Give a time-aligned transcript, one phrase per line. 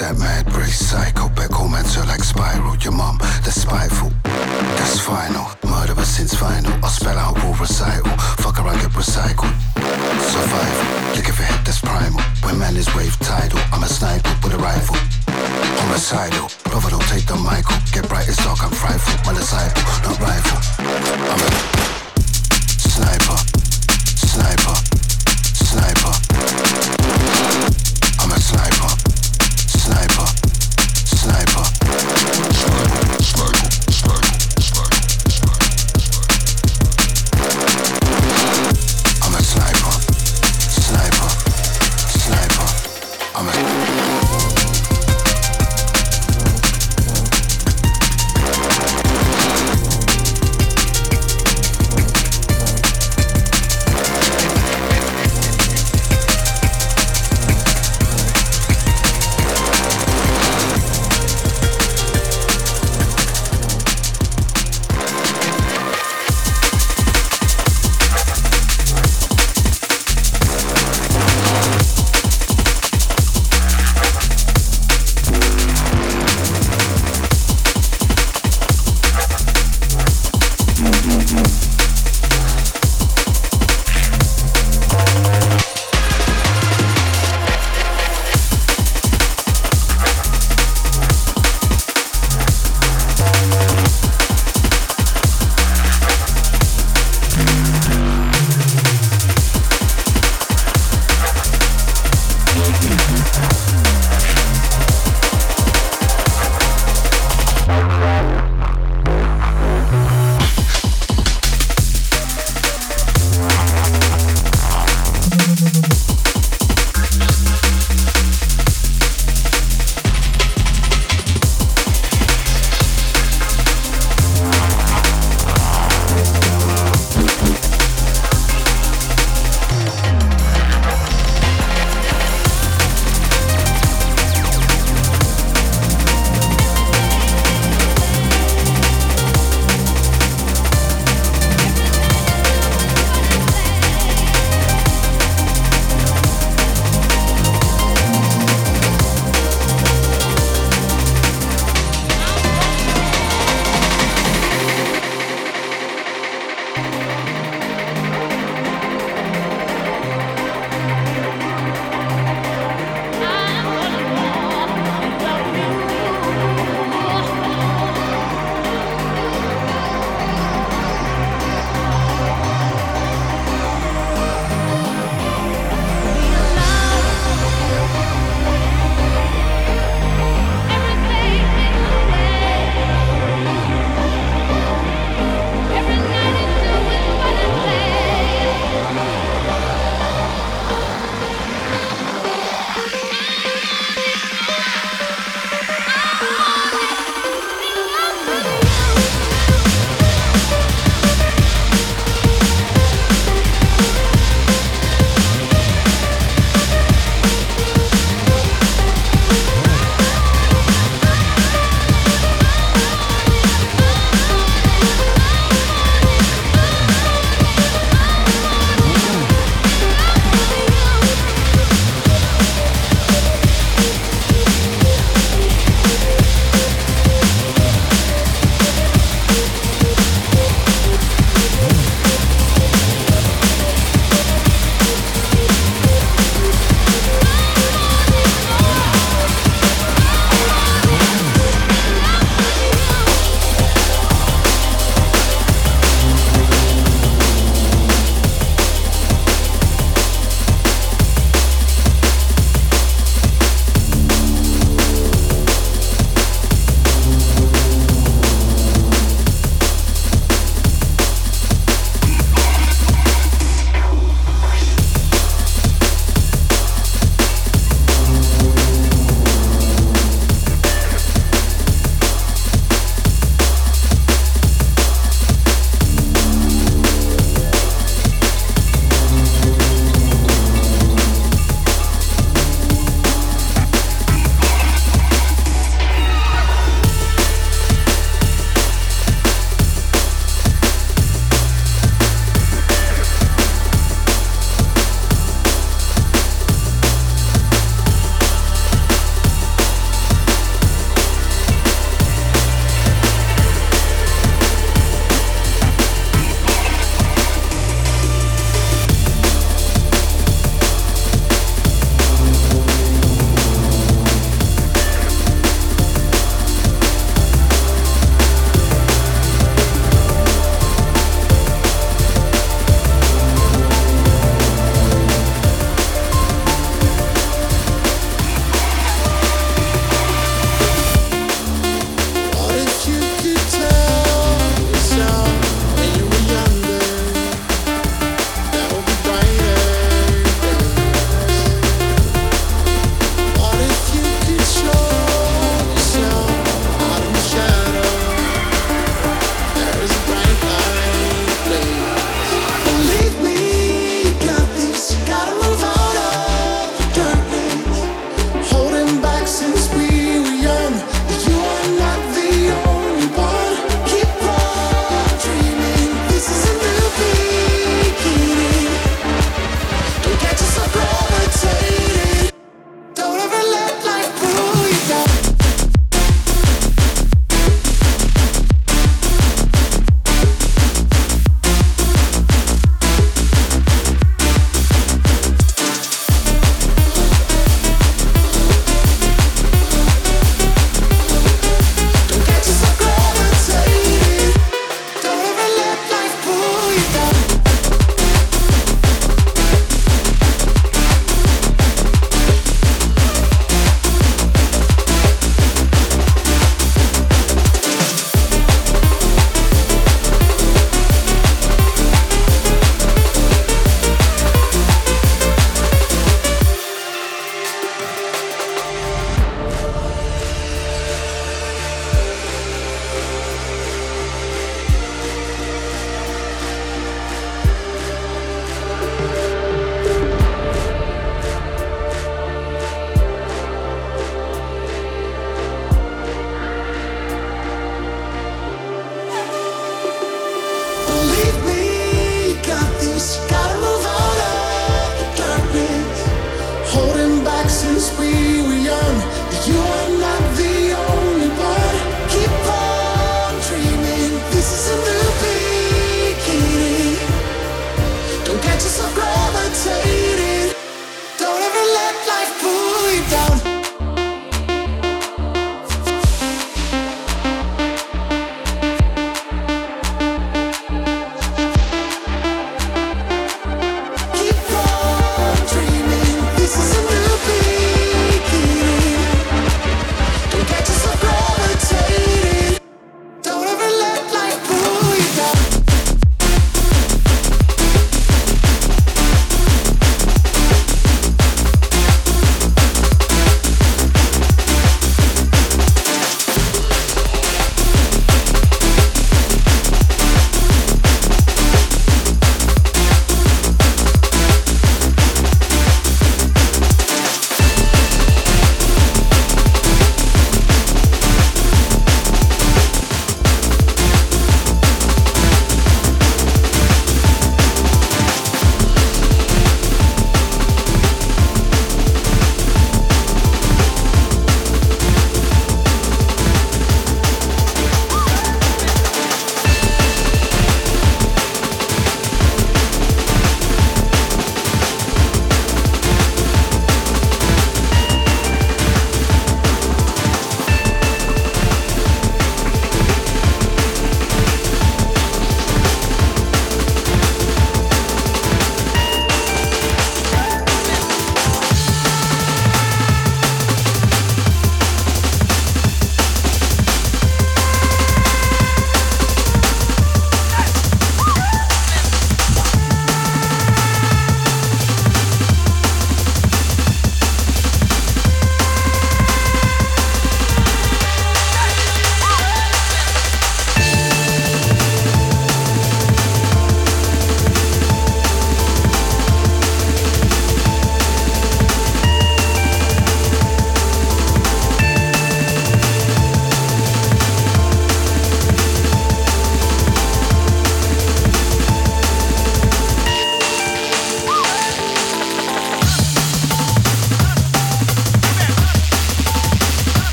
[0.00, 1.28] that mad brace psycho?
[1.28, 2.76] Back home answer like spiral.
[2.78, 4.10] Your mom, that's spiteful.
[4.24, 5.44] That's final.
[5.68, 6.72] Murderer since final.
[6.82, 8.10] I'll spell out all recital.
[8.40, 9.52] Fuck around, get recycled.
[10.32, 11.16] Survival.
[11.16, 12.22] look if for head that's primal.
[12.44, 14.96] When man is wave tidal, I'm a sniper with a rifle.
[15.84, 16.48] Homicidal.
[16.70, 17.76] Brother, don't take the Michael.
[17.92, 19.14] Get bright as dark, I'm frightful.
[19.26, 20.58] My disciple, not rival.
[21.28, 21.50] I'm a.
[22.88, 23.49] Sniper.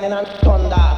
[0.00, 0.97] lightning and thunder.